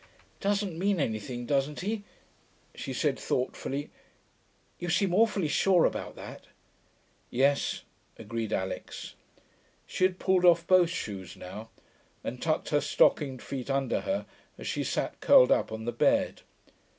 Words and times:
'Doesn't 0.39 0.79
mean 0.79 0.99
anything, 0.99 1.45
doesn't 1.45 1.81
he?' 1.81 2.03
she 2.73 2.91
said 2.91 3.19
thoughtfully. 3.19 3.91
'You 4.79 4.89
seem 4.89 5.13
awfully 5.13 5.47
sure 5.47 5.85
about 5.85 6.15
that.' 6.15 6.47
'Yes,' 7.29 7.83
agreed 8.17 8.51
Alix. 8.51 9.13
She 9.85 10.03
had 10.05 10.17
pulled 10.17 10.43
off 10.43 10.65
both 10.65 10.89
shoes 10.89 11.35
now, 11.37 11.69
and 12.23 12.41
tucked 12.41 12.69
her 12.69 12.81
stockinged 12.81 13.43
feet 13.43 13.69
under 13.69 14.01
her 14.01 14.25
as 14.57 14.65
she 14.65 14.83
sat 14.83 15.21
curled 15.21 15.51
up 15.51 15.71
on 15.71 15.85
the 15.85 15.91
bed. 15.91 16.41